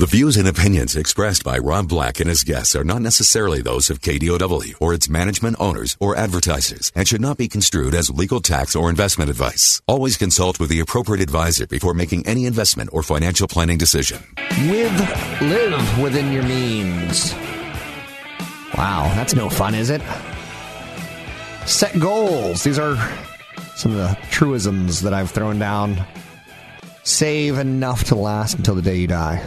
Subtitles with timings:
[0.00, 3.90] The views and opinions expressed by Rob Black and his guests are not necessarily those
[3.90, 8.40] of KDOW or its management owners or advertisers and should not be construed as legal
[8.40, 9.82] tax or investment advice.
[9.86, 14.22] Always consult with the appropriate advisor before making any investment or financial planning decision.
[14.38, 14.98] With
[15.42, 17.34] live within your means.
[18.78, 20.00] Wow, that's no fun, is it?
[21.66, 22.64] Set goals.
[22.64, 22.96] These are
[23.76, 26.02] some of the truisms that I've thrown down.
[27.02, 29.46] Save enough to last until the day you die.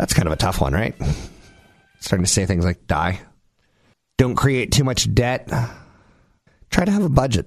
[0.00, 0.94] That's kind of a tough one, right?
[2.00, 3.20] Starting to say things like die.
[4.16, 5.52] Don't create too much debt.
[6.70, 7.46] Try to have a budget.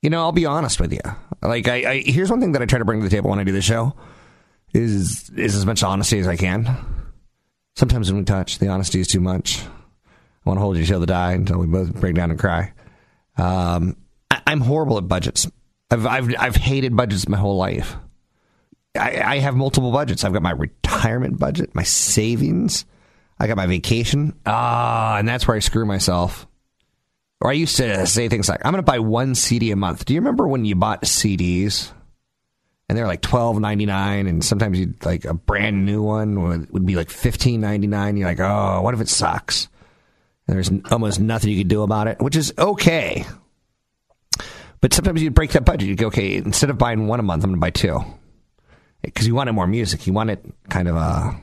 [0.00, 1.00] You know, I'll be honest with you.
[1.42, 3.38] Like, I, I here's one thing that I try to bring to the table when
[3.38, 3.94] I do the show
[4.72, 6.74] is is as much honesty as I can.
[7.76, 9.60] Sometimes when we touch, the honesty is too much.
[9.60, 12.72] I want to hold you till the die until we both break down and cry.
[13.36, 13.98] Um,
[14.30, 15.46] I, I'm horrible at budgets.
[15.90, 17.94] I've, I've I've hated budgets my whole life.
[18.98, 20.24] I, I have multiple budgets.
[20.24, 22.84] I've got my retirement budget, my savings.
[23.38, 24.34] I got my vacation.
[24.46, 26.46] Ah, and that's where I screw myself.
[27.40, 30.04] Or I used to say things like, "I'm going to buy one CD a month."
[30.04, 31.92] Do you remember when you bought CDs?
[32.88, 36.70] And they're like twelve ninety nine, and sometimes you like a brand new one would,
[36.72, 38.16] would be like fifteen ninety nine.
[38.16, 39.68] You're like, "Oh, what if it sucks?"
[40.46, 43.26] And there's almost nothing you could do about it, which is okay.
[44.80, 45.88] But sometimes you'd break that budget.
[45.88, 48.02] You'd go, "Okay, instead of buying one a month, I'm going to buy two
[49.02, 50.00] because he wanted more music.
[50.00, 51.40] He wanted kind of a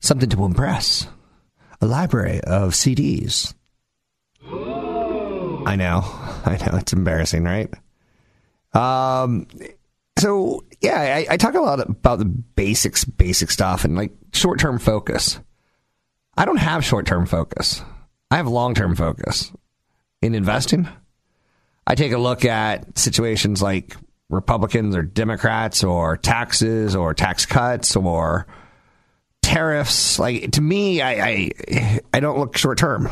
[0.00, 1.06] something to impress.
[1.80, 3.54] A library of CDs.
[5.66, 6.02] I know,
[6.44, 7.72] I know, it's embarrassing, right?
[8.72, 9.46] Um,
[10.18, 14.58] so yeah, I, I talk a lot about the basics, basic stuff, and like short
[14.58, 15.40] term focus.
[16.36, 17.82] I don't have short term focus.
[18.30, 19.52] I have long term focus
[20.22, 20.88] in investing.
[21.86, 23.96] I take a look at situations like
[24.30, 28.46] Republicans or Democrats or taxes or tax cuts or
[29.42, 30.18] tariffs.
[30.18, 33.10] Like to me, I I, I don't look short term.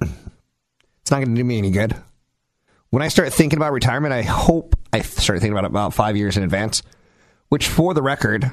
[0.00, 1.96] It's not going to do me any good.
[2.90, 6.16] When I start thinking about retirement, I hope I start thinking about it about five
[6.16, 6.82] years in advance.
[7.48, 8.50] Which, for the record,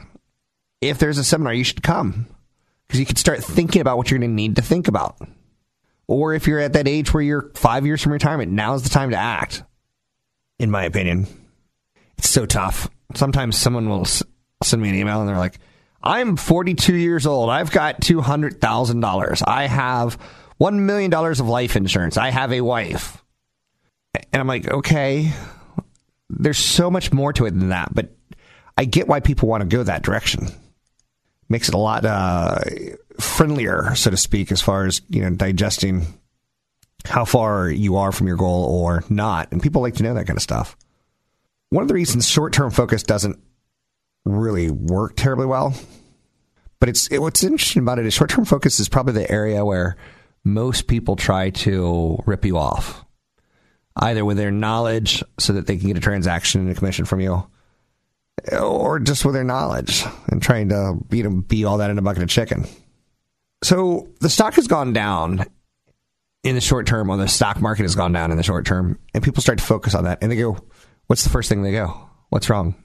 [0.81, 2.27] if there's a seminar, you should come
[2.87, 5.17] because you could start thinking about what you're going to need to think about.
[6.07, 9.11] Or if you're at that age where you're five years from retirement, now's the time
[9.11, 9.63] to act.
[10.57, 11.27] In my opinion,
[12.19, 12.89] it's so tough.
[13.15, 14.05] Sometimes someone will
[14.61, 15.57] send me an email and they're like,
[16.03, 17.49] I'm 42 years old.
[17.49, 19.43] I've got $200,000.
[19.47, 20.19] I have
[20.59, 22.17] $1 million of life insurance.
[22.17, 23.23] I have a wife.
[24.33, 25.31] And I'm like, okay,
[26.29, 27.95] there's so much more to it than that.
[27.95, 28.09] But
[28.77, 30.47] I get why people want to go that direction.
[31.47, 32.59] Makes it a lot uh,
[33.17, 36.05] friendlier, so to speak, as far as you know, digesting
[37.05, 39.53] how far you are from your goal or not.
[39.53, 40.75] And people like to know that kind of stuff
[41.69, 43.39] one of the reasons short term focus doesn't
[44.25, 45.73] really work terribly well,
[46.79, 49.63] but it's it, what's interesting about it is short term focus is probably the area
[49.63, 49.95] where
[50.43, 53.05] most people try to rip you off,
[53.95, 57.19] either with their knowledge so that they can get a transaction and a commission from
[57.19, 57.45] you,
[58.59, 62.01] or just with their knowledge and trying to you know be all that in a
[62.01, 62.65] bucket of chicken.
[63.63, 65.45] So the stock has gone down
[66.43, 68.97] in the short term, or the stock market has gone down in the short term,
[69.13, 70.57] and people start to focus on that, and they go
[71.09, 72.07] what's the first thing they go?
[72.29, 72.75] What's wrong?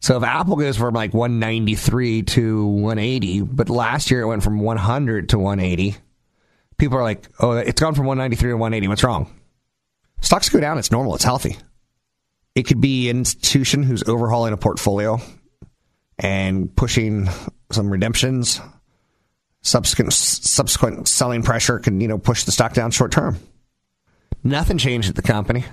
[0.00, 4.60] So if Apple goes from like 193 to 180, but last year it went from
[4.60, 5.96] 100 to 180,
[6.78, 8.88] people are like, oh, it's gone from 193 to 180.
[8.88, 9.30] What's wrong?
[10.22, 10.78] Stocks go down.
[10.78, 11.14] It's normal.
[11.14, 11.58] It's healthy.
[12.54, 15.20] It could be an institution who's overhauling a portfolio
[16.18, 17.28] and pushing
[17.70, 18.60] some redemptions.
[19.62, 23.38] Subsequent subsequent selling pressure can you know push the stock down short term.
[24.42, 25.64] Nothing changed at the company.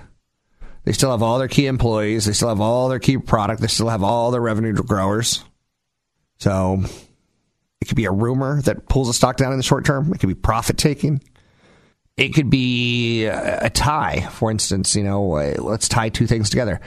[0.84, 2.24] They still have all their key employees.
[2.24, 3.60] They still have all their key product.
[3.60, 5.44] They still have all their revenue growers.
[6.38, 6.82] So
[7.80, 10.12] it could be a rumor that pulls a stock down in the short term.
[10.12, 11.22] It could be profit taking.
[12.16, 14.28] It could be a tie.
[14.32, 16.80] For instance, you know, let's tie two things together.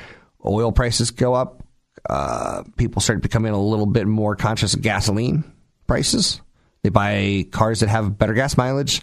[0.46, 1.64] Oil prices go up.
[2.08, 5.44] Uh, people start becoming a little bit more conscious of gasoline
[5.88, 6.42] prices.
[6.84, 9.02] They buy cars that have better gas mileage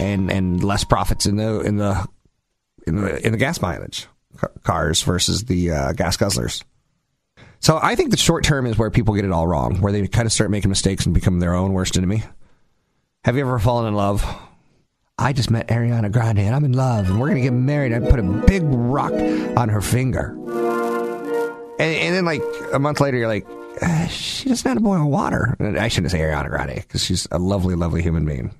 [0.00, 2.04] and and less profits in the in the
[2.86, 4.08] in the in the gas mileage
[4.62, 6.62] cars versus the uh, gas guzzlers.
[7.60, 10.06] So I think the short term is where people get it all wrong, where they
[10.06, 12.22] kind of start making mistakes and become their own worst enemy.
[13.24, 14.22] Have you ever fallen in love?
[15.16, 17.94] I just met Ariana Grande and I'm in love and we're going to get married.
[17.94, 20.32] I put a big rock on her finger.
[21.78, 22.42] And, and then, like,
[22.72, 23.46] a month later, you're like,
[23.80, 25.56] uh, she doesn't know how to boil water.
[25.60, 28.54] I shouldn't say Ariana Grande because she's a lovely, lovely human being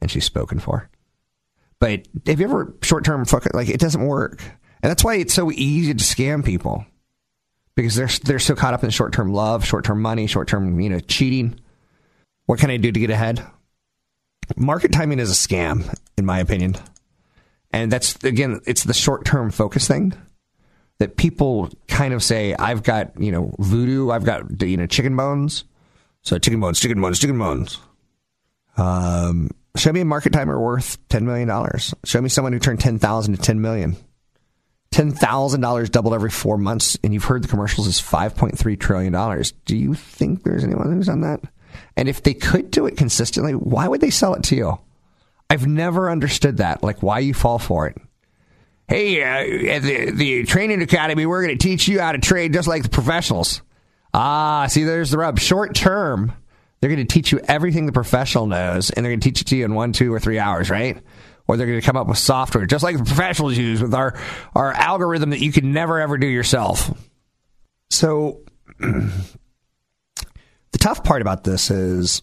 [0.00, 0.88] and she's spoken for.
[1.80, 3.54] But have you ever short term fuck it?
[3.54, 4.42] like it doesn't work,
[4.82, 6.84] and that's why it's so easy to scam people
[7.74, 10.80] because they're they're so caught up in short term love, short term money, short term
[10.80, 11.58] you know cheating.
[12.46, 13.44] What can I do to get ahead?
[14.56, 16.76] Market timing is a scam, in my opinion,
[17.72, 20.14] and that's again it's the short term focus thing
[20.98, 25.16] that people kind of say I've got you know voodoo, I've got you know chicken
[25.16, 25.64] bones,
[26.22, 27.78] so chicken bones, chicken bones, chicken bones.
[28.76, 31.50] Um, Show me a market timer worth $10 million.
[32.04, 33.96] Show me someone who turned 10000 to $10 million.
[34.96, 39.42] $10,000 doubled every four months, and you've heard the commercials is $5.3 trillion.
[39.66, 41.42] Do you think there's anyone who's done that?
[41.98, 44.78] And if they could do it consistently, why would they sell it to you?
[45.50, 47.98] I've never understood that, like why you fall for it.
[48.88, 52.54] Hey, uh, at the, the training academy, we're going to teach you how to trade
[52.54, 53.60] just like the professionals.
[54.14, 55.38] Ah, see, there's the rub.
[55.38, 56.32] Short term
[56.80, 59.46] they're going to teach you everything the professional knows, and they're going to teach it
[59.48, 60.98] to you in one, two, or three hours, right?
[61.48, 64.18] Or they're going to come up with software, just like the professionals use with our,
[64.54, 66.90] our algorithm that you can never ever do yourself.
[67.90, 68.40] So,
[68.78, 69.12] the
[70.78, 72.22] tough part about this is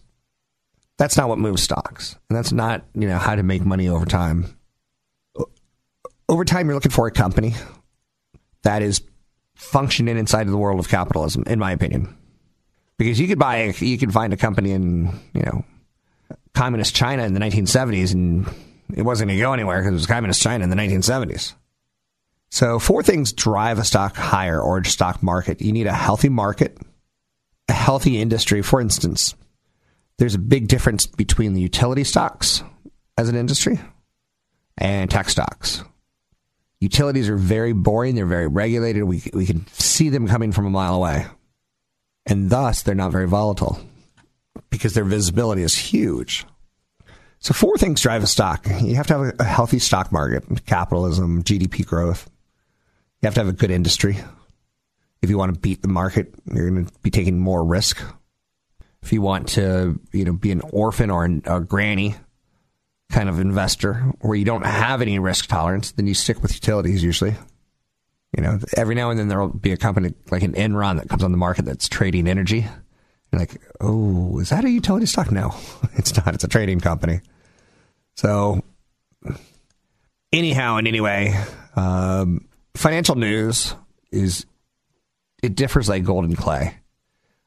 [0.98, 4.04] that's not what moves stocks, and that's not you know how to make money over
[4.04, 4.58] time.
[6.28, 7.54] Over time, you're looking for a company
[8.62, 9.02] that is
[9.54, 12.14] functioning inside of the world of capitalism, in my opinion
[12.96, 15.64] because you could buy you could find a company in you know
[16.54, 18.46] communist China in the 1970s and
[18.94, 21.54] it wasn't going to go anywhere because it was communist China in the 1970s.
[22.50, 25.60] So four things drive a stock higher or a stock market.
[25.60, 26.78] You need a healthy market,
[27.68, 28.62] a healthy industry.
[28.62, 29.34] For instance,
[30.18, 32.62] there's a big difference between the utility stocks
[33.18, 33.80] as an industry
[34.78, 35.82] and tech stocks.
[36.80, 38.14] Utilities are very boring.
[38.14, 39.02] They're very regulated.
[39.04, 41.26] We, we can see them coming from a mile away
[42.26, 43.78] and thus they're not very volatile
[44.70, 46.46] because their visibility is huge.
[47.44, 48.66] So, four things drive a stock.
[48.80, 52.26] You have to have a healthy stock market, capitalism, GDP growth.
[53.20, 54.16] You have to have a good industry.
[55.20, 58.02] If you want to beat the market, you're going to be taking more risk.
[59.02, 62.14] If you want to, you know, be an orphan or a granny
[63.10, 67.04] kind of investor where you don't have any risk tolerance, then you stick with utilities
[67.04, 67.34] usually.
[68.34, 71.22] You know, every now and then there'll be a company like an Enron that comes
[71.22, 72.66] on the market that's trading energy.
[73.30, 75.30] You're like, oh, is that a utility stock?
[75.30, 75.54] No,
[75.92, 76.32] it's not.
[76.32, 77.20] It's a trading company.
[78.16, 78.62] So,
[80.32, 81.34] anyhow and anyway,
[81.76, 83.74] um, financial news
[84.10, 84.46] is
[85.42, 86.78] it differs like golden clay.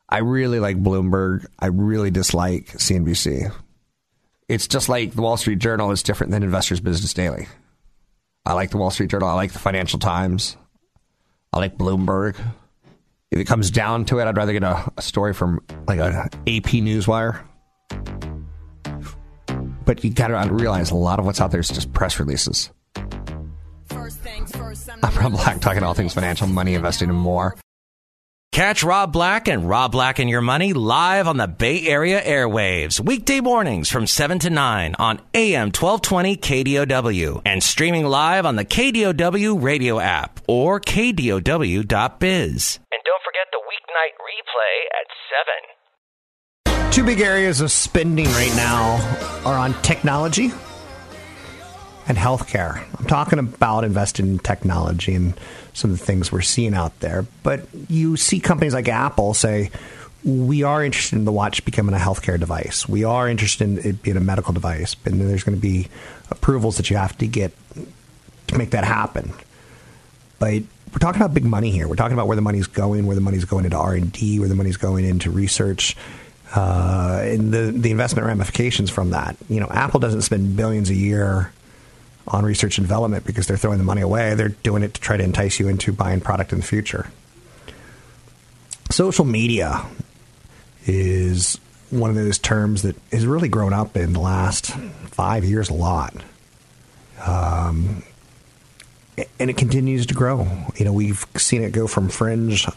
[0.10, 1.46] I really like Bloomberg.
[1.60, 3.52] I really dislike CNBC.
[4.48, 7.48] It's just like the Wall Street Journal is different than Investors Business Daily.
[8.46, 9.28] I like the Wall Street Journal.
[9.28, 10.56] I like the Financial Times.
[11.52, 12.38] I like Bloomberg.
[13.30, 16.14] If it comes down to it, I'd rather get a, a story from like an
[16.16, 17.42] AP Newswire.
[19.88, 22.70] But you got to realize a lot of what's out there is just press releases.
[23.90, 27.56] I'm Rob Black, talking all things financial, money, investing, and more.
[28.52, 33.00] Catch Rob Black and Rob Black and Your Money live on the Bay Area airwaves,
[33.00, 38.66] weekday mornings from 7 to 9 on AM 1220 KDOW and streaming live on the
[38.66, 41.86] KDOW radio app or KDOW.biz.
[41.86, 45.77] And don't forget the weeknight replay at 7.
[46.92, 48.96] Two big areas of spending right now
[49.46, 50.52] are on technology
[52.08, 52.84] and healthcare.
[52.98, 55.40] I'm talking about investing in technology and
[55.74, 57.26] some of the things we're seeing out there.
[57.44, 59.70] But you see companies like Apple say,
[60.24, 62.90] we are interested in the watch becoming a healthcare device.
[62.90, 65.88] We are interested in it being a medical device, and there's going to be
[66.32, 67.54] approvals that you have to get
[68.48, 69.34] to make that happen.
[70.40, 71.88] But we're talking about big money here.
[71.88, 74.40] We're talking about where the money's going, where the money's going into R and D,
[74.40, 75.96] where the money's going into research,
[76.56, 79.36] uh, the the investment ramifications from that.
[79.50, 81.52] You know, Apple doesn't spend billions a year
[82.28, 84.36] on research and development because they're throwing the money away.
[84.36, 87.10] They're doing it to try to entice you into buying product in the future.
[88.92, 89.86] Social media
[90.86, 94.72] is one of those terms that has really grown up in the last
[95.12, 96.14] five years a lot.
[97.26, 98.04] Um,
[99.40, 100.48] and it continues to grow.
[100.76, 102.68] You know, we've seen it go from fringe,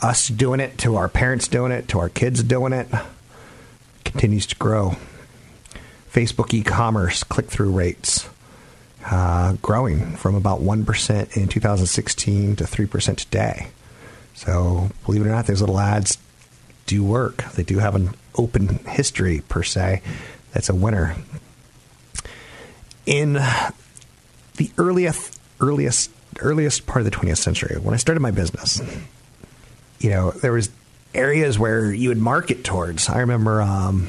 [0.00, 2.88] us doing it, to our parents doing it, to our kids doing it.
[4.04, 4.96] continues to grow.
[6.12, 8.28] Facebook e commerce click through rates
[9.10, 13.68] uh, growing from about 1% in 2016 to 3% today.
[14.34, 16.18] So, believe it or not, those little ads
[16.86, 17.44] do work.
[17.52, 20.02] They do have an open history, per se.
[20.52, 21.16] That's a winner.
[23.06, 26.10] In the earliest, earliest,
[26.40, 28.80] earliest part of the 20th century, when I started my business,
[30.04, 30.68] you know, there was
[31.14, 33.08] areas where you would market towards.
[33.08, 34.06] I remember, um,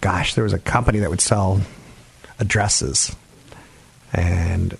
[0.00, 1.60] gosh, there was a company that would sell
[2.40, 3.14] addresses,
[4.12, 4.76] and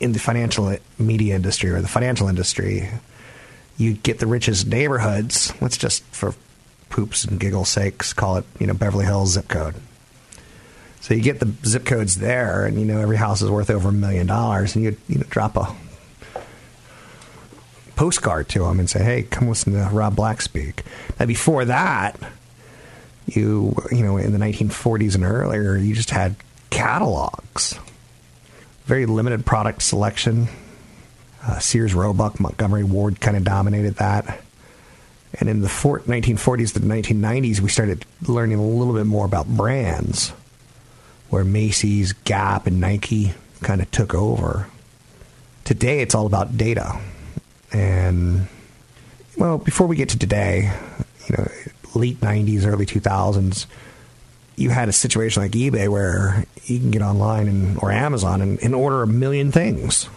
[0.00, 2.88] in the financial media industry or the financial industry,
[3.76, 5.52] you get the richest neighborhoods.
[5.60, 6.34] Let's just for
[6.88, 9.76] poops and giggles sakes call it, you know, Beverly Hills zip code.
[11.00, 13.90] So you get the zip codes there, and you know every house is worth over
[13.90, 15.76] a million dollars, and you you know drop a
[18.00, 20.84] postcard to them and say, "Hey, come listen to Rob Black speak."
[21.18, 22.18] Now before that,
[23.26, 26.34] you you know in the 1940s and earlier, you just had
[26.70, 27.78] catalogs,
[28.86, 30.48] very limited product selection.
[31.46, 34.40] Uh, Sears, Roebuck, Montgomery Ward kind of dominated that.
[35.38, 39.46] And in the 1940s to the 1990s, we started learning a little bit more about
[39.46, 40.30] brands,
[41.28, 44.68] where Macy's, Gap, and Nike kind of took over.
[45.64, 46.98] Today, it's all about data.
[47.72, 48.48] And,
[49.36, 50.72] well, before we get to today,
[51.28, 51.48] you know,
[51.94, 53.66] late 90s, early 2000s,
[54.56, 58.62] you had a situation like eBay where you can get online and, or Amazon and,
[58.62, 60.08] and order a million things.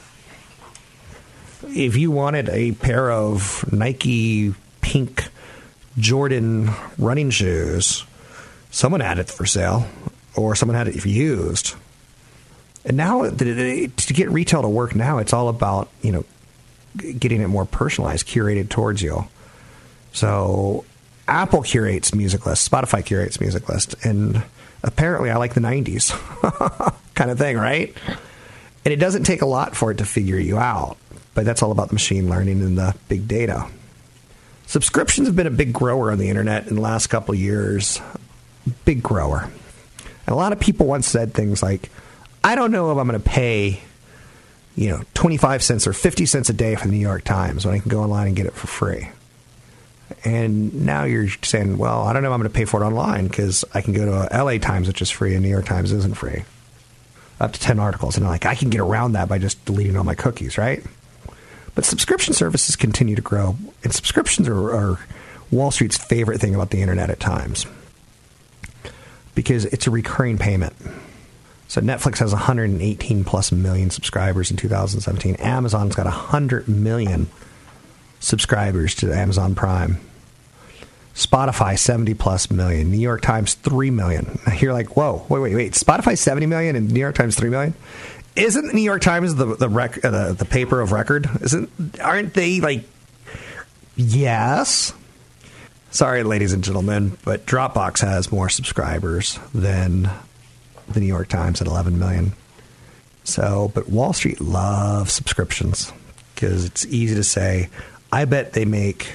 [1.63, 5.29] If you wanted a pair of Nike pink
[5.97, 8.03] Jordan running shoes,
[8.69, 9.87] someone had it for sale
[10.35, 11.75] or someone had it used.
[12.85, 16.25] And now to get retail to work now, it's all about, you know,
[16.97, 19.27] getting it more personalized, curated towards you.
[20.11, 20.85] So
[21.27, 24.43] Apple curates music lists, Spotify curates music lists, and
[24.83, 26.11] apparently I like the 90s
[27.15, 27.95] kind of thing, right?
[28.85, 30.97] And it doesn't take a lot for it to figure you out,
[31.33, 33.67] but that's all about the machine learning and the big data.
[34.67, 38.01] Subscriptions have been a big grower on the internet in the last couple years.
[38.85, 39.49] Big grower.
[40.25, 41.89] And a lot of people once said things like,
[42.43, 43.81] I don't know if I'm going to pay,
[44.75, 47.75] you know, 25 cents or 50 cents a day for the New York Times when
[47.75, 49.09] I can go online and get it for free.
[50.25, 52.85] And now you're saying, well, I don't know if I'm going to pay for it
[52.85, 55.91] online because I can go to LA Times, which is free, and New York Times
[55.91, 56.43] isn't free.
[57.39, 58.15] Up to 10 articles.
[58.15, 60.83] And I'm like, I can get around that by just deleting all my cookies, right?
[61.75, 64.99] But subscription services continue to grow, and subscriptions are, are
[65.51, 67.65] Wall Street's favorite thing about the internet at times
[69.35, 70.73] because it's a recurring payment.
[71.73, 75.37] So Netflix has 118 plus million subscribers in 2017.
[75.37, 77.31] Amazon's got 100 million
[78.19, 79.99] subscribers to Amazon Prime.
[81.15, 82.91] Spotify 70 plus million.
[82.91, 84.37] New York Times 3 million.
[84.59, 85.71] You're like, whoa, wait, wait, wait.
[85.73, 87.73] Spotify 70 million and New York Times 3 million?
[88.35, 91.27] Isn't the New York Times the the, rec- uh, the the paper of record?
[91.41, 92.83] Isn't aren't they like
[93.95, 94.93] Yes.
[95.89, 100.11] Sorry, ladies and gentlemen, but Dropbox has more subscribers than
[100.93, 102.33] the New York Times at 11 million.
[103.23, 105.91] So, but Wall Street loves subscriptions
[106.35, 107.69] because it's easy to say,
[108.11, 109.13] I bet they make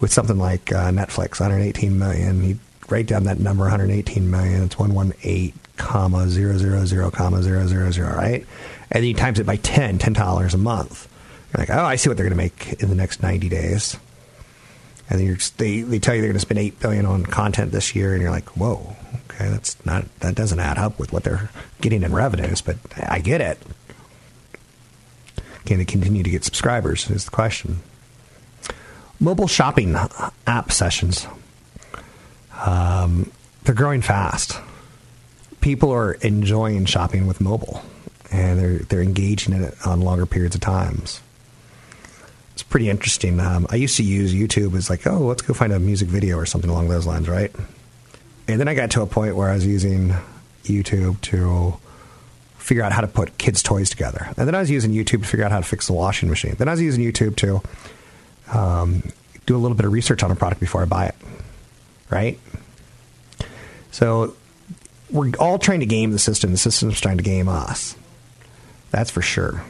[0.00, 2.44] with something like uh, Netflix 118 million.
[2.44, 4.64] You write down that number 118 million.
[4.64, 8.14] It's 118 comma 000 comma zero zero zero.
[8.14, 8.46] Right,
[8.90, 11.08] and then you times it by 10, 10 dollars a month.
[11.52, 13.98] You're like, oh, I see what they're going to make in the next 90 days.
[15.08, 17.94] And then they they tell you they're going to spend eight billion on content this
[17.94, 18.96] year, and you're like, whoa,
[19.36, 21.50] okay, that's not that doesn't add up with what they're
[21.80, 23.58] getting in revenues, but I get it.
[25.64, 27.10] Can they continue to get subscribers?
[27.10, 27.80] Is the question.
[29.18, 29.96] Mobile shopping
[30.46, 31.26] app sessions.
[32.64, 33.30] Um,
[33.64, 34.58] they're growing fast.
[35.60, 37.82] People are enjoying shopping with mobile,
[38.30, 41.20] and they're they're engaging in it on longer periods of times.
[42.52, 43.38] It's pretty interesting.
[43.38, 46.36] Um, I used to use YouTube as like, oh, let's go find a music video
[46.36, 47.52] or something along those lines, right?
[48.48, 50.14] And then I got to a point where I was using
[50.64, 51.76] YouTube to
[52.58, 54.28] figure out how to put kids' toys together.
[54.36, 56.54] And then I was using YouTube to figure out how to fix the washing machine.
[56.58, 57.62] Then I was using YouTube to
[58.56, 59.02] um,
[59.46, 61.14] do a little bit of research on a product before I buy it.
[62.10, 62.38] Right?
[63.90, 64.34] So
[65.10, 66.52] we're all trying to game the system.
[66.52, 67.96] The system's trying to game us.
[68.90, 69.64] That's for sure.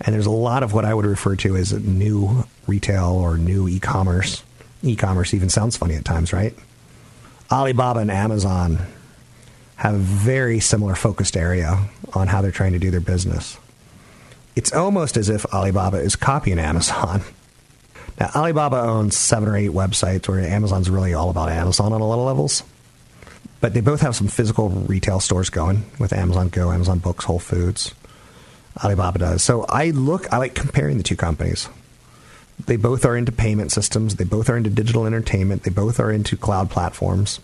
[0.00, 3.68] And there's a lot of what I would refer to as new retail or new
[3.68, 4.42] e commerce.
[4.82, 6.54] E commerce even sounds funny at times, right?
[7.50, 8.78] Alibaba and Amazon
[9.76, 11.78] have a very similar focused area
[12.14, 13.58] on how they're trying to do their business.
[14.56, 17.22] It's almost as if Alibaba is copying Amazon.
[18.20, 22.04] Now, Alibaba owns seven or eight websites where Amazon's really all about Amazon on a
[22.04, 22.64] lot of levels.
[23.60, 27.38] But they both have some physical retail stores going with Amazon Go, Amazon Books, Whole
[27.38, 27.94] Foods.
[28.82, 29.42] Alibaba does.
[29.44, 31.68] So I look, I like comparing the two companies.
[32.66, 34.16] They both are into payment systems.
[34.16, 35.62] They both are into digital entertainment.
[35.62, 37.40] They both are into cloud platforms.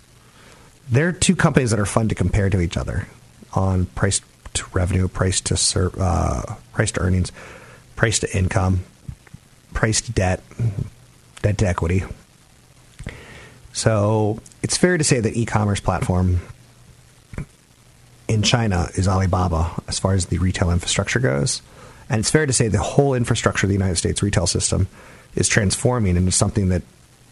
[0.90, 3.06] They're two companies that are fun to compare to each other
[3.54, 4.20] on price
[4.54, 7.32] to revenue, price to ser- uh, price to earnings,
[7.96, 8.80] price to income,
[9.72, 10.42] price to debt,
[11.42, 12.04] debt to equity.
[13.72, 16.40] So it's fair to say that e-commerce platform
[18.28, 21.60] in China is Alibaba as far as the retail infrastructure goes.
[22.08, 24.88] And it's fair to say the whole infrastructure of the United States retail system
[25.34, 26.82] is transforming into something that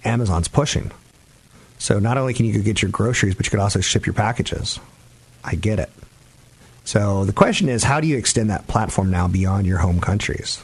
[0.05, 0.91] Amazon's pushing.
[1.79, 4.79] So not only can you get your groceries, but you could also ship your packages.
[5.45, 5.91] I get it.
[6.85, 10.63] So the question is, how do you extend that platform now beyond your home countries?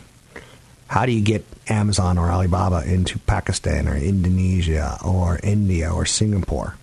[0.88, 6.76] How do you get Amazon or Alibaba into Pakistan or Indonesia or India or Singapore?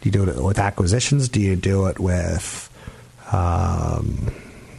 [0.00, 1.28] Do you do it with acquisitions?
[1.28, 2.68] Do you do it with,
[3.32, 4.32] um,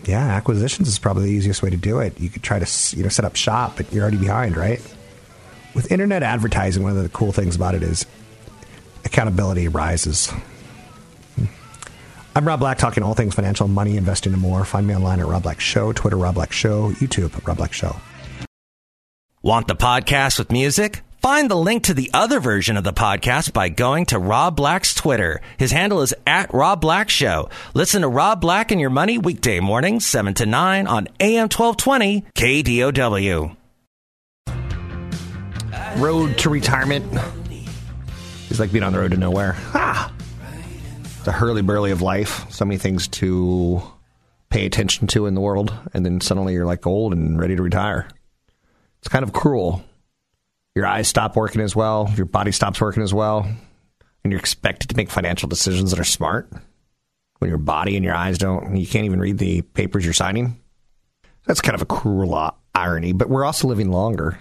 [0.08, 2.20] yeah, acquisitions is probably the easiest way to do it.
[2.20, 4.82] You could try to you know set up shop, but you're already behind, right?
[5.74, 8.06] With internet advertising, one of the cool things about it is
[9.04, 10.30] accountability rises.
[11.36, 11.46] Hmm.
[12.36, 14.64] I'm Rob Black, talking all things financial, money, investing, and more.
[14.66, 17.96] Find me online at Rob Black Show, Twitter Rob Black Show, YouTube Rob Black Show.
[19.42, 21.02] Want the podcast with music?
[21.26, 24.94] Find the link to the other version of the podcast by going to Rob Black's
[24.94, 25.42] Twitter.
[25.58, 27.50] His handle is at Rob Black Show.
[27.74, 32.26] Listen to Rob Black and Your Money weekday mornings, 7 to 9 on AM 1220
[32.36, 33.58] KDOW.
[35.98, 37.12] Road to retirement
[38.52, 39.56] is like being on the road to nowhere.
[39.74, 40.14] Ah!
[41.24, 42.46] The hurly burly of life.
[42.52, 43.82] So many things to
[44.52, 45.74] pay attention to in the world.
[45.92, 48.08] And then suddenly you're like old and ready to retire.
[49.00, 49.84] It's kind of cruel.
[50.76, 53.48] Your eyes stop working as well, your body stops working as well,
[54.24, 56.52] and you're expected to make financial decisions that are smart
[57.40, 60.60] when your body and your eyes don't, you can't even read the papers you're signing.
[61.46, 64.40] That's kind of a cruel irony, but we're also living longer.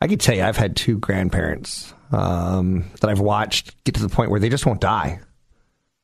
[0.00, 4.08] I can tell you, I've had two grandparents um, that I've watched get to the
[4.08, 5.20] point where they just won't die.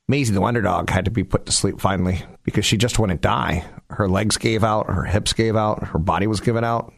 [0.09, 3.21] Maisie, the Wonder Dog, had to be put to sleep finally because she just wouldn't
[3.21, 3.65] die.
[3.91, 6.93] Her legs gave out, her hips gave out, her body was given out.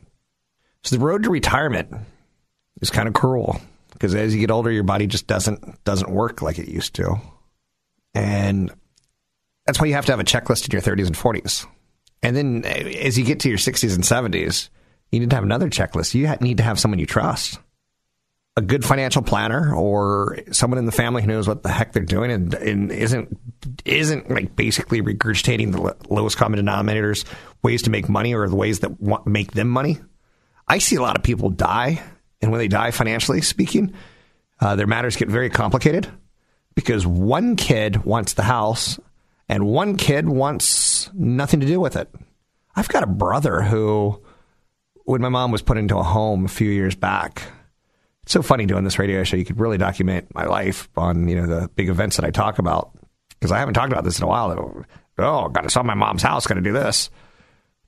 [0.83, 1.94] So the road to retirement
[2.83, 3.59] is kind of cruel
[3.92, 7.16] because as you get older, your body just doesn't doesn't work like it used to,
[8.14, 8.71] and
[9.66, 11.66] that's why you have to have a checklist in your 30s and 40s.
[12.23, 14.68] And then eh, as you get to your 60s and 70s,
[15.11, 16.14] you need to have another checklist.
[16.14, 17.59] You need to have someone you trust,
[18.57, 22.03] a good financial planner, or someone in the family who knows what the heck they're
[22.03, 23.38] doing and, and isn't
[23.85, 27.25] isn't like basically regurgitating the lowest common denominators,
[27.62, 29.99] ways to make money, or the ways that want, make them money.
[30.66, 32.03] I see a lot of people die,
[32.42, 33.94] and when they die, financially speaking,
[34.61, 36.09] uh, their matters get very complicated
[36.74, 38.98] because one kid wants the house
[39.48, 42.12] and one kid wants nothing to do with it.
[42.74, 44.20] I've got a brother who,
[45.05, 47.42] when my mom was put into a home a few years back,
[48.24, 49.37] it's so funny doing this radio show.
[49.37, 52.59] You could really document my life on you know the big events that I talk
[52.59, 52.96] about
[53.31, 54.85] because I haven't talked about this in a while.
[55.18, 56.46] Oh, got to sell my mom's house.
[56.46, 57.11] Got to do this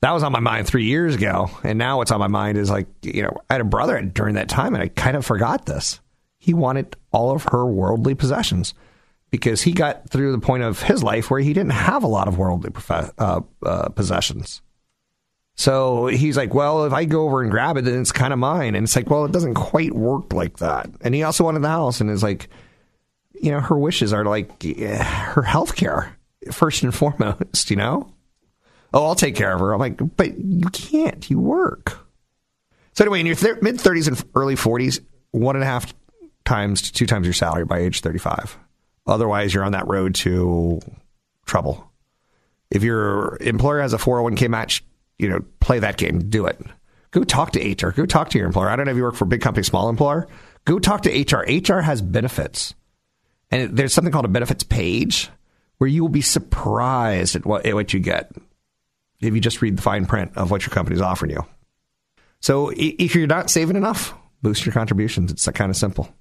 [0.05, 1.49] that was on my mind three years ago.
[1.63, 4.35] And now what's on my mind is like, you know, I had a brother during
[4.35, 5.99] that time and I kind of forgot this.
[6.37, 8.75] He wanted all of her worldly possessions
[9.31, 12.29] because he got through the point of his life where he didn't have a lot
[12.29, 14.61] of worldly uh, uh, possessions.
[15.57, 18.39] So he's like, well, if I go over and grab it, then it's kind of
[18.39, 18.75] mine.
[18.75, 20.91] And it's like, well, it doesn't quite work like that.
[21.01, 22.51] And he also wanted the house and is like,
[23.33, 26.15] you know, her wishes are like her health care
[26.53, 28.11] first and foremost, you know?
[28.95, 29.73] Oh, I'll take care of her.
[29.73, 31.29] I'm like, but you can't.
[31.29, 31.99] You work.
[32.95, 35.01] So anyway, in your th- mid 30s and early 40s,
[35.33, 35.93] one and a half
[36.45, 38.57] times to two times your salary by age 35.
[39.07, 40.81] Otherwise, you're on that road to
[41.45, 41.91] trouble.
[42.71, 44.85] If your employer has a 401k match,
[45.19, 46.31] you know, play that game.
[46.31, 46.61] Do it.
[47.11, 47.91] Go talk to HR.
[47.91, 48.69] Go talk to your employer.
[48.69, 50.27] I don't know if you work for a big company, small employer.
[50.65, 51.45] Go talk to HR.
[51.49, 52.75] HR has benefits.
[53.51, 55.31] And there's something called a benefits page
[55.79, 58.33] where you will be surprised at what, at what you get
[59.25, 61.45] if you just read the fine print of what your company's offering you.
[62.41, 65.33] So if you're not saving enough, boost your contributions.
[65.33, 66.15] It's kind of simple.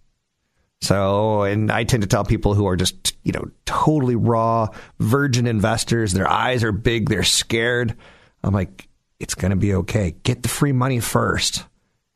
[0.82, 4.68] So, and I tend to tell people who are just, you know, totally raw,
[5.00, 7.96] virgin investors, their eyes are big, they're scared.
[8.44, 8.90] I'm like,
[9.20, 10.16] it's going to be okay.
[10.24, 11.66] Get the free money first.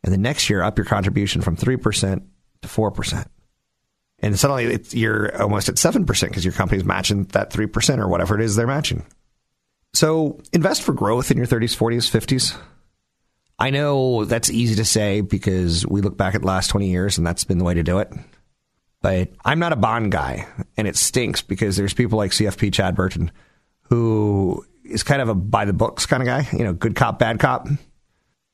[0.03, 2.21] And the next year, up your contribution from 3%
[2.61, 3.25] to 4%.
[4.19, 8.41] And suddenly you're almost at 7% because your company's matching that 3% or whatever it
[8.41, 9.05] is they're matching.
[9.97, 12.55] So invest for growth in your 30s, 40s, 50s.
[13.57, 17.17] I know that's easy to say because we look back at the last 20 years
[17.17, 18.13] and that's been the way to do it.
[19.01, 20.45] But I'm not a bond guy,
[20.77, 23.31] and it stinks because there's people like CFP Chad Burton
[23.89, 27.17] who is kind of a by the books kind of guy, you know, good cop,
[27.17, 27.67] bad cop.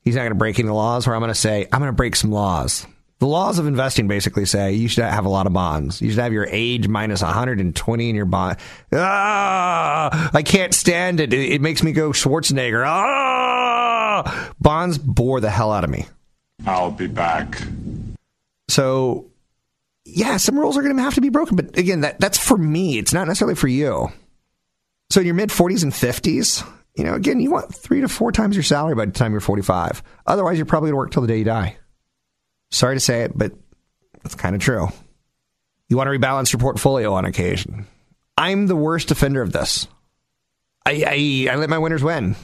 [0.00, 1.92] He's not going to break any laws where I'm going to say, I'm going to
[1.92, 2.86] break some laws.
[3.20, 6.02] The laws of investing basically say you should have a lot of bonds.
[6.02, 8.58] You should have your age minus 120 in your bond.
[8.92, 11.32] Ah, I can't stand it.
[11.32, 12.84] It, it makes me go Schwarzenegger.
[12.86, 16.06] Ah, bonds bore the hell out of me.
[16.66, 17.62] I'll be back.
[18.68, 19.30] So,
[20.04, 21.56] yeah, some rules are going to have to be broken.
[21.56, 22.98] But again, that, that's for me.
[22.98, 24.08] It's not necessarily for you.
[25.10, 28.32] So in your mid 40s and 50s, you know, again, you want three to four
[28.32, 30.02] times your salary by the time you're 45.
[30.26, 31.76] Otherwise, you're probably going to work till the day you die.
[32.74, 33.52] Sorry to say it, but
[34.24, 34.88] it's kind of true.
[35.88, 37.86] You want to rebalance your portfolio on occasion.
[38.36, 39.86] I'm the worst offender of this.
[40.84, 42.34] I, I, I let my winners win.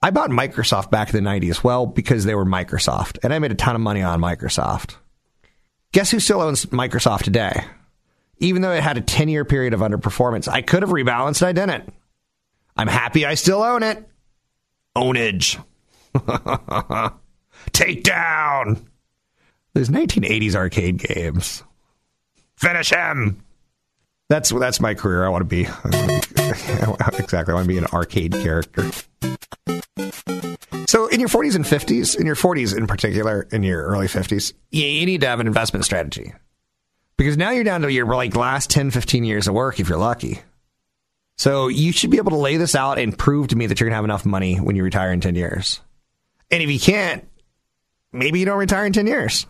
[0.00, 3.50] I bought Microsoft back in the 90s, well, because they were Microsoft, and I made
[3.50, 4.94] a ton of money on Microsoft.
[5.90, 7.64] Guess who still owns Microsoft today?
[8.38, 11.50] Even though it had a 10 year period of underperformance, I could have rebalanced, I
[11.50, 11.92] didn't.
[12.76, 14.08] I'm happy I still own it.
[14.96, 15.60] Ownage.
[17.72, 18.86] Take down.
[19.74, 21.62] There's 1980s arcade games.
[22.56, 23.42] Finish him.
[24.28, 25.24] That's that's my career.
[25.24, 25.62] I want to be
[27.18, 27.52] exactly.
[27.52, 28.90] I want to be an arcade character.
[30.86, 34.52] So, in your 40s and 50s, in your 40s in particular, in your early 50s,
[34.70, 36.34] you, you need to have an investment strategy
[37.16, 39.98] because now you're down to your like last 10, 15 years of work if you're
[39.98, 40.40] lucky.
[41.38, 43.86] So, you should be able to lay this out and prove to me that you're
[43.86, 45.80] going to have enough money when you retire in 10 years.
[46.50, 47.26] And if you can't,
[48.12, 49.46] maybe you don't retire in 10 years.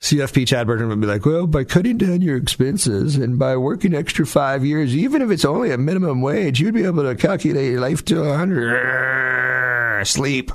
[0.00, 3.94] CFP Chad Burton would be like, well, by cutting down your expenses and by working
[3.94, 7.70] extra five years, even if it's only a minimum wage, you'd be able to calculate
[7.70, 10.04] your life to 100.
[10.06, 10.50] Sleep.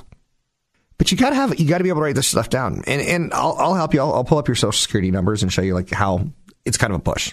[0.98, 2.82] But you gotta have, you gotta be able to write this stuff down.
[2.88, 4.00] And, and I'll, I'll help you.
[4.00, 6.26] I'll, I'll pull up your social security numbers and show you like how
[6.64, 7.32] it's kind of a push.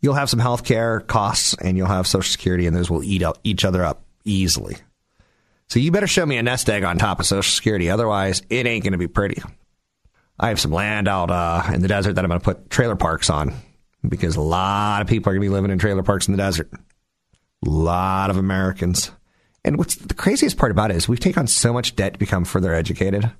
[0.00, 3.38] You'll have some healthcare costs and you'll have social security and those will eat up
[3.44, 4.76] each other up easily.
[5.68, 7.88] So you better show me a nest egg on top of social security.
[7.90, 9.40] Otherwise, it ain't to be pretty.
[10.38, 12.96] I have some land out uh, in the desert that I'm going to put trailer
[12.96, 13.54] parks on
[14.06, 16.42] because a lot of people are going to be living in trailer parks in the
[16.42, 16.70] desert.
[16.72, 19.10] A lot of Americans.
[19.64, 22.18] And what's the craziest part about it is we've taken on so much debt to
[22.18, 23.30] become further educated.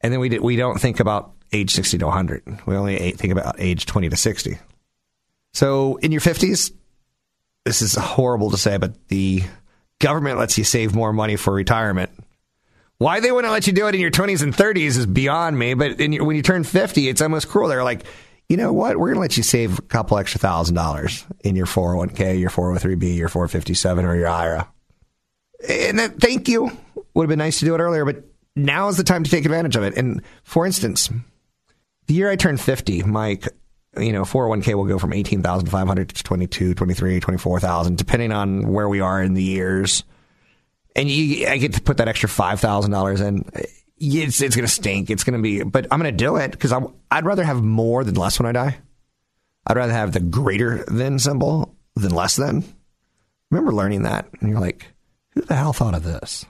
[0.00, 2.60] And then we, we don't think about age 60 to 100.
[2.66, 4.58] We only think about age 20 to 60.
[5.52, 6.72] So in your 50s,
[7.64, 9.42] this is horrible to say, but the
[9.98, 12.10] government lets you save more money for retirement
[12.98, 15.74] why they wouldn't let you do it in your 20s and 30s is beyond me.
[15.74, 17.68] But your, when you turn 50, it's almost cruel.
[17.68, 18.04] They're like,
[18.48, 18.96] you know what?
[18.96, 22.50] We're going to let you save a couple extra thousand dollars in your 401k, your
[22.50, 24.68] 403b, your 457, or your IRA.
[25.68, 26.70] And that, thank you.
[27.14, 29.44] Would have been nice to do it earlier, but now is the time to take
[29.44, 29.96] advantage of it.
[29.96, 31.10] And for instance,
[32.06, 33.38] the year I turned 50, my
[33.98, 39.00] you know 401k will go from 18,500 to 22, 23, 24,000 depending on where we
[39.00, 40.04] are in the years
[40.98, 43.44] and you, I get to put that extra five thousand dollars in.
[43.98, 45.10] It's it's gonna stink.
[45.10, 46.80] It's gonna be, but I'm gonna do it because I
[47.10, 48.78] I'd rather have more than less when I die.
[49.66, 52.64] I'd rather have the greater than symbol than less than.
[53.50, 54.86] remember learning that, and you're like,
[55.30, 56.44] who the hell thought of this?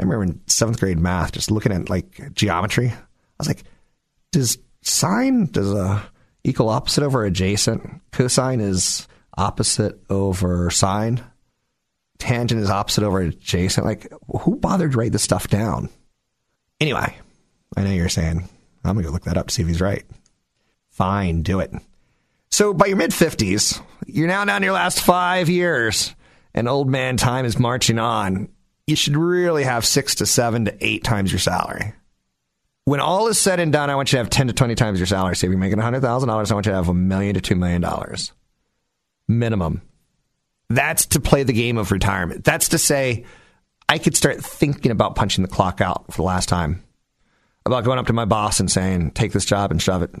[0.00, 2.88] I remember in seventh grade math, just looking at like geometry.
[2.88, 2.96] I
[3.38, 3.62] was like,
[4.32, 6.02] does sine does a
[6.42, 8.00] equal opposite over adjacent?
[8.10, 11.22] Cosine is opposite over sine
[12.24, 13.86] tangent is opposite over adjacent.
[13.86, 14.10] Like,
[14.40, 15.90] who bothered to write this stuff down?
[16.80, 17.18] Anyway,
[17.76, 18.48] I know you're saying,
[18.82, 20.04] I'm going to go look that up to see if he's right.
[20.90, 21.70] Fine, do it.
[22.50, 26.14] So by your mid 50s, you're now down to your last five years,
[26.54, 28.48] and old man time is marching on.
[28.86, 31.92] You should really have six to seven to eight times your salary.
[32.86, 34.98] When all is said and done, I want you to have 10 to 20 times
[34.98, 35.36] your salary.
[35.36, 37.84] So if you're making $100,000, I want you to have a million to $2 million
[39.26, 39.82] minimum
[40.70, 42.44] that's to play the game of retirement.
[42.44, 43.24] That's to say,
[43.88, 46.82] I could start thinking about punching the clock out for the last time,
[47.66, 50.14] about going up to my boss and saying, "Take this job and shove it."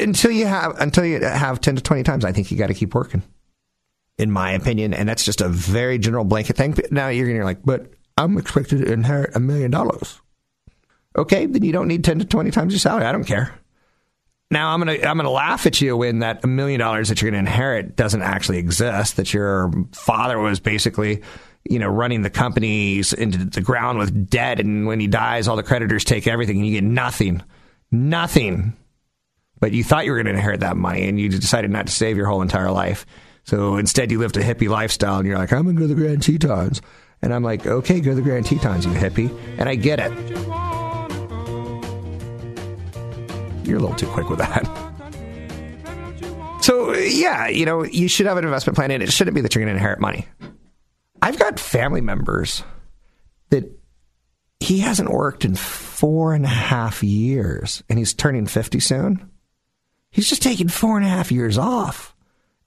[0.00, 2.74] Until you have until you have ten to twenty times, I think you got to
[2.74, 3.22] keep working.
[4.16, 6.72] In my opinion, and that's just a very general blanket thing.
[6.72, 10.20] But Now you're gonna be like, but I'm expected to inherit a million dollars.
[11.16, 13.06] Okay, then you don't need ten to twenty times your salary.
[13.06, 13.58] I don't care.
[14.54, 17.40] Now I'm gonna I'm gonna laugh at you when that million dollars that you're gonna
[17.40, 19.16] inherit doesn't actually exist.
[19.16, 21.24] That your father was basically
[21.68, 25.56] you know running the companies into the ground with debt, and when he dies, all
[25.56, 27.42] the creditors take everything, and you get nothing,
[27.90, 28.76] nothing.
[29.58, 31.92] But you thought you were going to inherit that money, and you decided not to
[31.92, 33.06] save your whole entire life.
[33.42, 35.94] So instead, you lived a hippie lifestyle, and you're like, I'm going to go to
[35.94, 36.80] the Grand Tetons.
[37.22, 39.36] And I'm like, okay, go to the Grand Tetons, you hippie.
[39.58, 40.63] And I get it.
[43.64, 44.64] You're a little too quick with that.
[46.62, 49.54] So, yeah, you know, you should have an investment plan, and it shouldn't be that
[49.54, 50.26] you're going to inherit money.
[51.20, 52.62] I've got family members
[53.50, 53.70] that
[54.60, 59.30] he hasn't worked in four and a half years and he's turning 50 soon.
[60.10, 62.14] He's just taking four and a half years off.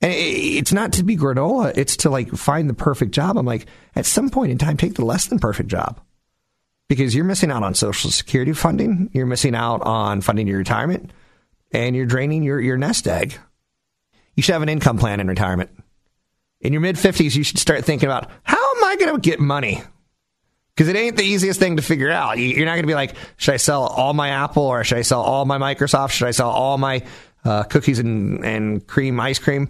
[0.00, 3.36] And it's not to be granola, it's to like find the perfect job.
[3.36, 6.00] I'm like, at some point in time, take the less than perfect job
[6.88, 11.10] because you're missing out on Social Security funding, you're missing out on funding your retirement,
[11.70, 13.38] and you're draining your, your nest egg.
[14.34, 15.70] You should have an income plan in retirement.
[16.60, 19.38] In your mid 50s, you should start thinking about how am I going to get
[19.38, 19.82] money?
[20.74, 22.38] Because it ain't the easiest thing to figure out.
[22.38, 25.02] You're not going to be like, should I sell all my Apple or should I
[25.02, 26.12] sell all my Microsoft?
[26.12, 27.04] Should I sell all my
[27.44, 29.68] uh, cookies and, and cream ice cream?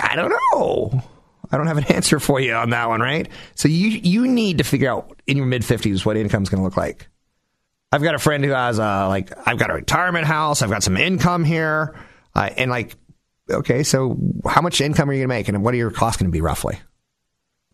[0.00, 1.02] I don't know.
[1.50, 3.28] I don't have an answer for you on that one, right?
[3.54, 6.64] So you you need to figure out in your mid fifties what income's going to
[6.64, 7.08] look like.
[7.92, 10.82] I've got a friend who has a like I've got a retirement house, I've got
[10.82, 11.98] some income here,
[12.34, 12.96] uh, and like
[13.50, 16.20] okay, so how much income are you going to make, and what are your costs
[16.20, 16.78] going to be roughly?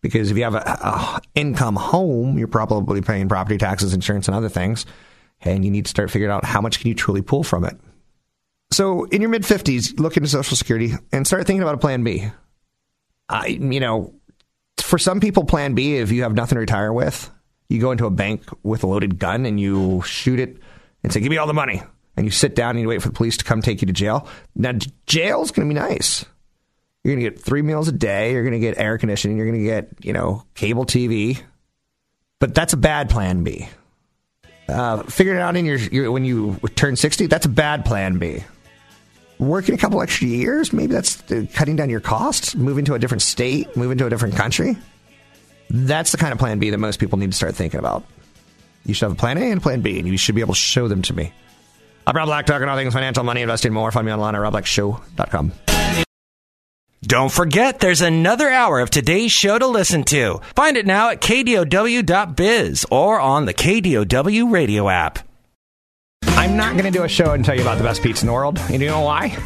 [0.01, 4.35] Because if you have a, a income home, you're probably paying property taxes, insurance, and
[4.35, 4.85] other things,
[5.41, 7.77] and you need to start figuring out how much can you truly pull from it.
[8.71, 12.03] So in your mid 50s, look into Social Security and start thinking about a plan
[12.03, 12.31] B.
[13.29, 14.13] I, you know,
[14.77, 17.29] for some people, plan B, if you have nothing to retire with,
[17.69, 20.57] you go into a bank with a loaded gun and you shoot it
[21.03, 21.81] and say, give me all the money.
[22.15, 23.93] And you sit down and you wait for the police to come take you to
[23.93, 24.27] jail.
[24.55, 24.73] Now,
[25.07, 26.25] jail's going to be nice.
[27.03, 28.33] You're going to get three meals a day.
[28.33, 29.37] You're going to get air conditioning.
[29.37, 31.41] You're going to get, you know, cable TV.
[32.39, 33.67] But that's a bad plan B.
[34.69, 37.25] Uh, figure it out in your, your when you turn 60.
[37.27, 38.43] That's a bad plan B
[39.39, 41.21] working a couple extra years, maybe that's
[41.53, 44.77] cutting down your costs, moving to a different state, moving to a different country.
[45.69, 48.03] That's the kind of plan B that most people need to start thinking about.
[48.85, 50.53] You should have a plan A and a plan B, and you should be able
[50.53, 51.33] to show them to me.
[52.05, 53.91] I'm Rob Black, talking all things financial, money, investing, more.
[53.91, 55.53] Find me online at robblackshow.com.
[57.01, 60.39] Don't forget, there's another hour of today's show to listen to.
[60.55, 65.19] Find it now at kdow.biz or on the KDOW radio app.
[66.43, 68.27] I'm not going to do a show and tell you about the best pizza in
[68.27, 68.59] the world.
[68.69, 69.37] And you know why?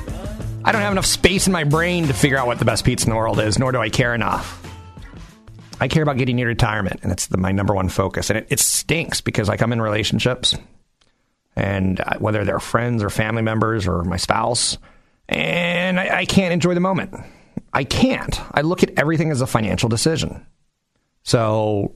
[0.66, 3.06] I don't have enough space in my brain to figure out what the best pizza
[3.06, 4.66] in the world is, nor do I care enough.
[5.80, 8.32] I care about getting your retirement, and it's the, my number one focus.
[8.32, 10.56] And it, it stinks because like I'm in relationships,
[11.56, 14.80] and whether they're friends or family members or my spouse,
[15.30, 17.14] and I, I can't enjoy the moment.
[17.74, 18.42] I can't.
[18.56, 20.48] I look at everything as a financial decision.
[21.22, 21.94] So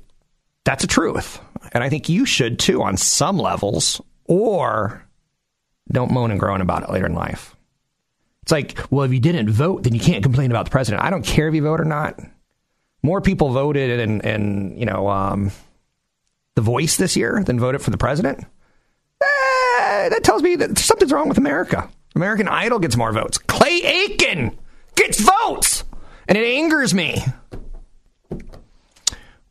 [0.63, 1.39] that's a truth.
[1.71, 3.99] And I think you should too on some levels
[4.31, 5.05] or
[5.91, 7.53] don't moan and groan about it later in life.
[8.43, 11.03] It's like, well, if you didn't vote, then you can't complain about the president.
[11.03, 12.17] I don't care if you vote or not.
[13.03, 15.51] More people voted and you know um,
[16.55, 18.39] the voice this year than voted for the president.
[19.21, 21.89] Eh, that tells me that something's wrong with America.
[22.15, 23.37] American Idol gets more votes.
[23.37, 24.57] Clay Aiken
[24.95, 25.83] gets votes,
[26.27, 27.21] and it angers me.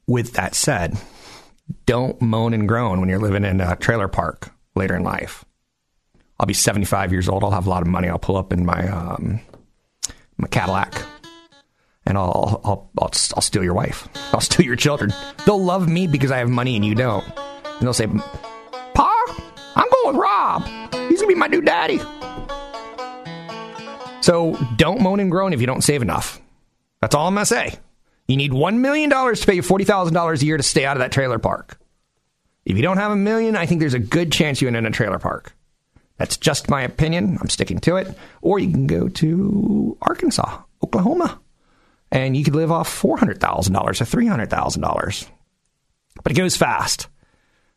[0.06, 0.96] With that said,
[1.84, 5.44] don't moan and groan when you're living in a trailer park later in life.
[6.38, 7.44] I'll be 75 years old.
[7.44, 8.08] I'll have a lot of money.
[8.08, 9.40] I'll pull up in my um,
[10.38, 11.02] my Cadillac,
[12.06, 14.08] and I'll, I'll I'll I'll steal your wife.
[14.32, 15.12] I'll steal your children.
[15.44, 17.24] They'll love me because I have money and you don't.
[17.26, 19.36] And they'll say, "Pa,
[19.76, 20.64] I'm going with Rob.
[21.10, 22.00] He's gonna be my new daddy."
[24.22, 26.40] So don't moan and groan if you don't save enough.
[27.00, 27.78] That's all I'm gonna say.
[28.28, 30.84] You need one million dollars to pay you forty thousand dollars a year to stay
[30.84, 31.79] out of that trailer park.
[32.64, 34.86] If you don't have a million, I think there's a good chance you end in
[34.86, 35.54] a trailer park.
[36.18, 37.38] That's just my opinion.
[37.40, 38.14] I'm sticking to it.
[38.42, 41.40] Or you can go to Arkansas, Oklahoma,
[42.12, 45.28] and you could live off $400,000 or $300,000.
[46.22, 47.06] But it goes fast.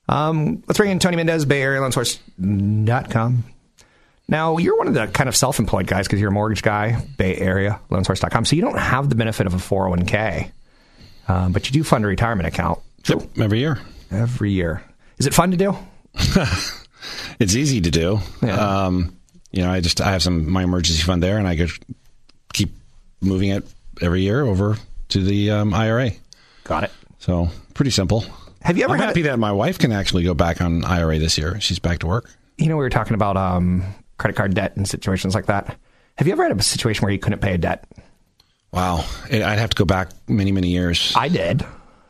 [0.10, 3.46] Um, let's bring in Tony Mendez, Bay Area Loansource.com.
[4.28, 7.06] Now, you're one of the kind of self employed guys because you're a mortgage guy,
[7.18, 8.44] Bay Area Loansource.com.
[8.44, 10.52] So you don't have the benefit of a 401k,
[11.30, 12.80] um, but you do fund a retirement account.
[13.06, 13.80] Yep, every year
[14.14, 14.84] every year.
[15.18, 15.76] Is it fun to do?
[17.40, 18.20] it's easy to do.
[18.42, 18.86] Yeah.
[18.86, 19.18] Um,
[19.52, 21.72] you know, I just I have some my emergency fund there, and I could
[22.54, 22.72] keep
[23.22, 23.64] moving it
[24.02, 24.78] every year over
[25.10, 26.12] to the um, IRA.
[26.64, 26.92] Got it.
[27.20, 28.26] So pretty simple.
[28.62, 28.94] Have you ever?
[28.94, 31.60] I'm happy that my wife can actually go back on IRA this year.
[31.62, 32.30] She's back to work.
[32.58, 33.84] You know, we were talking about um,
[34.18, 35.78] credit card debt and situations like that.
[36.18, 37.86] Have you ever had a situation where you couldn't pay a debt?
[38.72, 41.14] Wow, I'd have to go back many, many years.
[41.16, 41.64] I did.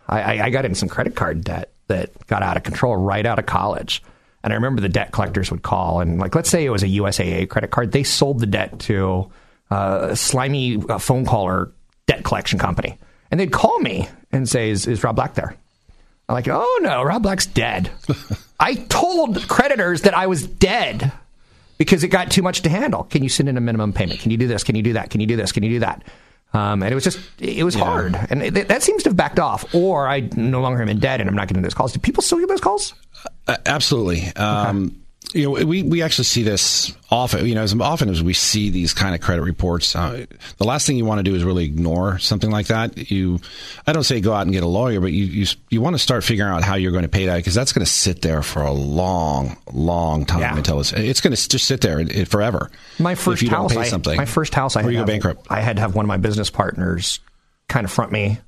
[0.07, 3.39] I, I got in some credit card debt that got out of control right out
[3.39, 4.03] of college.
[4.43, 6.87] And I remember the debt collectors would call and like, let's say it was a
[6.87, 7.91] USAA credit card.
[7.91, 9.31] They sold the debt to
[9.71, 11.71] a slimy uh, phone caller
[12.05, 12.97] debt collection company.
[13.31, 15.55] And they'd call me and say, is, is Rob Black there?
[16.27, 17.89] I'm like, oh no, Rob Black's dead.
[18.59, 21.11] I told creditors that I was dead
[21.77, 23.03] because it got too much to handle.
[23.03, 24.19] Can you send in a minimum payment?
[24.19, 24.63] Can you do this?
[24.63, 25.09] Can you do that?
[25.09, 25.51] Can you do this?
[25.51, 26.03] Can you do that?
[26.53, 28.15] Um, and it was just, it was hard.
[28.29, 29.73] And it, that seems to have backed off.
[29.73, 31.93] Or I no longer am in debt and I'm not getting those calls.
[31.93, 32.93] Do people still get those calls?
[33.47, 34.27] Uh, absolutely.
[34.35, 35.02] Um,
[35.33, 38.69] you know, we, we actually see this often, you know, as often as we see
[38.69, 40.25] these kind of credit reports, uh,
[40.57, 43.09] the last thing you want to do is really ignore something like that.
[43.09, 43.39] You,
[43.87, 45.99] I don't say go out and get a lawyer, but you, you, you want to
[45.99, 48.41] start figuring out how you're going to pay that because that's going to sit there
[48.43, 50.57] for a long, long time Yeah.
[50.57, 52.69] until it's, it's going to just sit there it, it- forever.
[52.99, 54.17] My first if you house, don't pay I, something.
[54.17, 55.47] my first house, I had, you go have- bankrupt.
[55.49, 57.19] I had to have one of my business partners
[57.69, 58.39] kind of front me,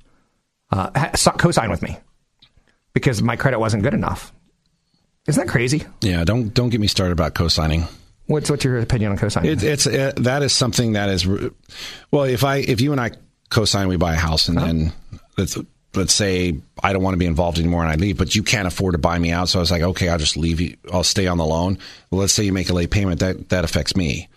[0.70, 0.90] uh,
[1.38, 1.96] co-sign with me
[2.92, 4.32] because my credit wasn't good enough.
[5.26, 5.84] Isn't that crazy?
[6.00, 7.84] Yeah, don't don't get me started about co-signing.
[8.26, 9.52] What's what's your opinion on co-signing?
[9.52, 11.26] It, it's uh, that is something that is
[12.10, 12.24] well.
[12.24, 13.10] If I if you and I
[13.50, 14.92] co-sign, we buy a house, and then
[15.36, 15.58] let's
[15.94, 18.68] let's say I don't want to be involved anymore, and I leave, but you can't
[18.68, 19.48] afford to buy me out.
[19.48, 20.76] So I was like, okay, I'll just leave you.
[20.92, 21.78] I'll stay on the loan.
[22.10, 24.28] Well, let's say you make a late payment, that that affects me.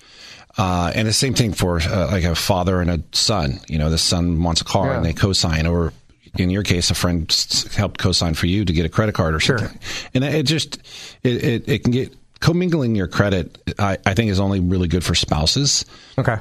[0.58, 3.60] Uh, and the same thing for uh, like a father and a son.
[3.68, 5.94] You know, the son wants a car and they co-sign, or
[6.38, 7.30] in your case, a friend
[7.76, 9.58] helped co-sign for you to get a credit card or Sure.
[9.58, 9.80] something.
[10.14, 10.78] And it just
[11.24, 13.58] it, it, it can get commingling your credit.
[13.80, 15.86] I, I think is only really good for spouses.
[16.18, 16.38] okay.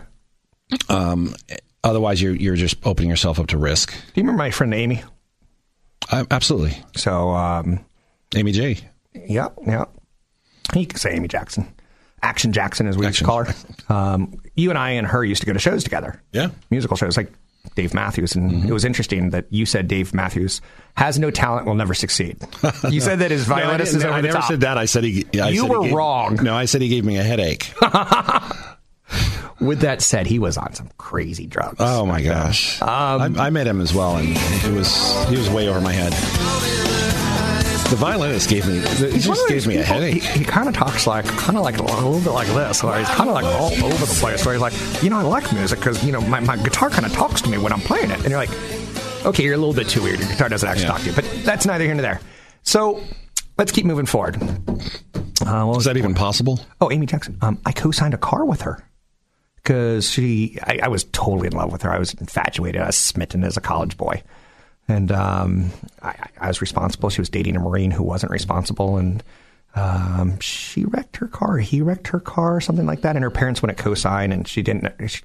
[0.89, 1.35] Um,
[1.83, 3.91] otherwise, you're you're just opening yourself up to risk.
[3.93, 5.03] Do you remember my friend Amy?
[6.11, 7.85] I, absolutely, So, um,
[8.35, 8.79] Amy J.
[9.15, 9.85] yeah, yeah.
[10.75, 11.67] You can say Amy Jackson.
[12.23, 13.55] Action Jackson, as we used to call her.
[13.89, 16.21] Um, you and I and her used to go to shows together.
[16.33, 16.49] Yeah.
[16.71, 17.33] Musical shows like
[17.75, 18.35] Dave Matthews.
[18.35, 18.69] And Mm-hmm.
[18.69, 20.61] it was interesting that you said Dave Matthews
[20.97, 22.37] has no talent, will never succeed.
[22.91, 24.49] You said that his violinist is over I the never top.
[24.49, 24.79] said that.
[24.79, 25.27] I said he.
[25.41, 26.35] I You said he were gave- wrong.
[26.43, 27.73] No, I said he gave me a headache.
[29.61, 31.77] With that said, he was on some crazy drugs.
[31.81, 32.81] Oh my gosh!
[32.81, 32.89] Um,
[33.39, 36.13] I, I met him as well, and it was he was way over my head.
[37.91, 38.81] The violinist gave me.
[38.81, 40.23] He He's just gives me a headache.
[40.23, 42.99] He, he kind of talks like, kind of like a little bit like this, where
[42.99, 44.45] he's kind of like all over the place.
[44.45, 47.07] Where he's like, you know, I like music because you know my, my guitar kind
[47.07, 48.51] of talks to me when I'm playing it, and you're like,
[49.25, 50.19] okay, you're a little bit too weird.
[50.21, 50.91] Your guitar doesn't actually Yeah.
[50.93, 52.21] talk to you, but that's neither here nor there.
[52.63, 53.03] So
[53.57, 54.37] let's keep moving forward.
[55.47, 56.61] Uh, Is that even possible?
[56.83, 57.39] Oh, Amy Jackson.
[57.41, 58.85] Um, I co-signed a car with her
[59.57, 60.59] because she.
[60.63, 61.91] I, I was totally in love with her.
[61.91, 62.83] I was infatuated.
[62.83, 64.23] I was smitten as a college boy,
[64.89, 65.71] and um,
[66.03, 67.11] I, I was responsible.
[67.11, 69.23] She was dating a marine who wasn't responsible, and
[69.75, 71.59] um, she wrecked her car.
[71.59, 73.15] He wrecked her car, something like that.
[73.15, 74.93] And her parents wouldn't co-sign, and she didn't.
[75.09, 75.23] She,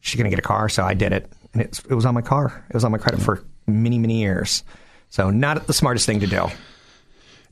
[0.00, 2.22] she's gonna get a car, so I did it, and it, it was on my
[2.22, 2.64] car.
[2.68, 4.62] It was on my credit for many, many years.
[5.08, 6.46] So not the smartest thing to do.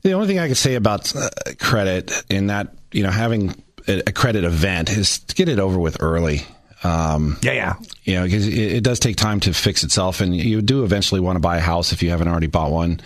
[0.01, 4.03] The only thing I could say about uh, credit in that you know having a,
[4.07, 6.45] a credit event is to get it over with early.
[6.83, 7.73] Um, Yeah, yeah.
[8.03, 11.19] you know, because it, it does take time to fix itself, and you do eventually
[11.21, 13.01] want to buy a house if you haven't already bought one.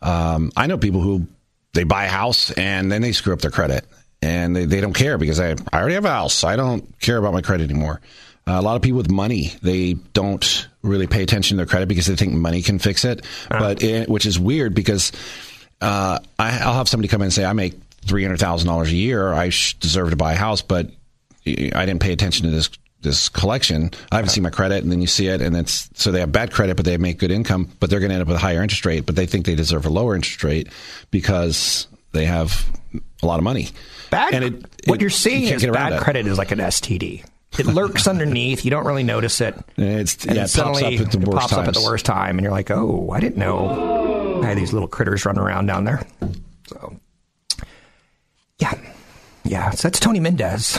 [0.00, 1.26] Um, I know people who
[1.74, 3.84] they buy a house and then they screw up their credit,
[4.22, 6.42] and they, they don't care because I, I already have a house.
[6.44, 8.00] I don't care about my credit anymore.
[8.46, 11.86] Uh, a lot of people with money, they don't really pay attention to their credit
[11.86, 15.12] because they think money can fix it, but it, which is weird because
[15.82, 17.74] uh, I, I'll have somebody come in and say, I make
[18.06, 19.34] three hundred thousand dollars a year.
[19.34, 20.90] I sh- deserve to buy a house, but
[21.46, 22.70] I didn't pay attention to this
[23.02, 23.90] this collection.
[24.10, 26.32] I haven't seen my credit, and then you see it, and it's so they have
[26.32, 28.40] bad credit, but they make good income, but they're going to end up with a
[28.40, 30.68] higher interest rate, but they think they deserve a lower interest rate
[31.10, 32.66] because they have
[33.22, 33.68] a lot of money.
[34.10, 34.34] Bad.
[34.34, 36.00] And it- what it- you're seeing you is bad it.
[36.00, 37.24] credit is like an STD.
[37.58, 38.64] It lurks underneath.
[38.64, 39.54] You don't really notice it.
[39.76, 41.82] It's And yeah, it pops suddenly up at the it worst pops up at the
[41.82, 45.40] worst time, and you're like, "Oh, I didn't know I had these little critters running
[45.40, 46.02] around down there."
[46.68, 46.96] So,
[48.58, 48.74] yeah,
[49.44, 49.70] yeah.
[49.70, 50.78] So that's Tony Mendez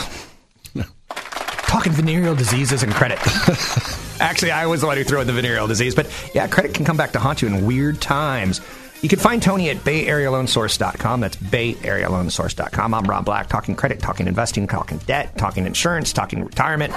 [1.80, 3.18] talking venereal diseases and credit.
[4.20, 6.84] Actually, I was the one who threw in the venereal disease, but yeah, credit can
[6.84, 8.60] come back to haunt you in weird times.
[9.00, 11.20] You can find Tony at BayAreaLoanSource.com.
[11.20, 12.92] That's BayAreaLoanSource.com.
[12.92, 16.92] I'm Rob Black, talking credit, talking investing, talking debt, talking insurance, talking retirement,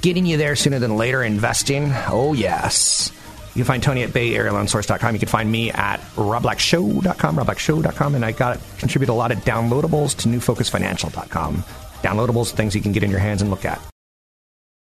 [0.00, 1.22] getting you there sooner than later.
[1.22, 3.12] Investing, oh yes.
[3.48, 5.14] You can find Tony at BayAreaLoanSource.com.
[5.14, 10.16] You can find me at RobBlackShow.com, RobBlackShow.com, and I got contribute a lot of downloadables
[10.20, 11.56] to NewFocusFinancial.com.
[12.02, 13.82] Downloadables, things you can get in your hands and look at.